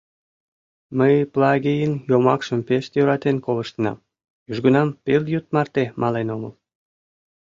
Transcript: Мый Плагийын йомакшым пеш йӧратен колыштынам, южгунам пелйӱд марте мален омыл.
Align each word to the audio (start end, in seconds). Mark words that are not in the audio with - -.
Мый 0.97 1.15
Плагийын 1.33 1.93
йомакшым 2.09 2.59
пеш 2.67 2.83
йӧратен 2.95 3.37
колыштынам, 3.45 4.03
южгунам 4.51 4.89
пелйӱд 5.03 5.45
марте 5.55 5.83
мален 6.01 6.27
омыл. 6.35 6.53